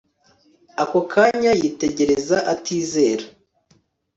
[0.83, 3.25] Ako kanya yitegereza atizera